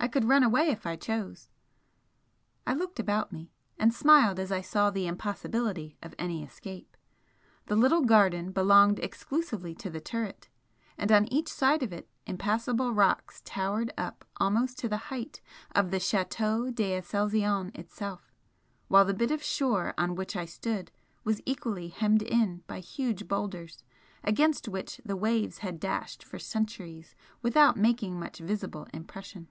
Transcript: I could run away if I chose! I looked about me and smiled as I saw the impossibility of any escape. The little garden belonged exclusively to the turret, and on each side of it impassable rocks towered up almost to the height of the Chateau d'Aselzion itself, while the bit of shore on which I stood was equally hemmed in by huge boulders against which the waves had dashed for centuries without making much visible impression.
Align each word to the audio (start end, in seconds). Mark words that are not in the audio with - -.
I 0.00 0.06
could 0.06 0.26
run 0.26 0.44
away 0.44 0.68
if 0.68 0.86
I 0.86 0.94
chose! 0.94 1.50
I 2.64 2.72
looked 2.72 3.00
about 3.00 3.32
me 3.32 3.50
and 3.78 3.92
smiled 3.92 4.38
as 4.38 4.52
I 4.52 4.60
saw 4.60 4.90
the 4.90 5.08
impossibility 5.08 5.98
of 6.02 6.14
any 6.20 6.44
escape. 6.44 6.96
The 7.66 7.74
little 7.74 8.02
garden 8.02 8.52
belonged 8.52 9.00
exclusively 9.00 9.74
to 9.74 9.90
the 9.90 10.00
turret, 10.00 10.48
and 10.96 11.10
on 11.10 11.26
each 11.32 11.48
side 11.48 11.82
of 11.82 11.92
it 11.92 12.08
impassable 12.26 12.92
rocks 12.92 13.42
towered 13.44 13.92
up 13.98 14.24
almost 14.36 14.78
to 14.78 14.88
the 14.88 14.96
height 15.10 15.40
of 15.72 15.90
the 15.90 15.98
Chateau 16.00 16.70
d'Aselzion 16.70 17.72
itself, 17.74 18.32
while 18.86 19.04
the 19.04 19.12
bit 19.12 19.32
of 19.32 19.42
shore 19.42 19.94
on 19.98 20.14
which 20.14 20.36
I 20.36 20.44
stood 20.44 20.92
was 21.24 21.42
equally 21.44 21.88
hemmed 21.88 22.22
in 22.22 22.62
by 22.68 22.78
huge 22.78 23.26
boulders 23.26 23.82
against 24.22 24.68
which 24.68 25.00
the 25.04 25.16
waves 25.16 25.58
had 25.58 25.80
dashed 25.80 26.22
for 26.22 26.38
centuries 26.38 27.16
without 27.42 27.76
making 27.76 28.18
much 28.18 28.38
visible 28.38 28.86
impression. 28.94 29.48